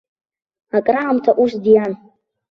Акраамҭа 0.77 1.31
ус 1.43 1.53
диан. 1.63 1.93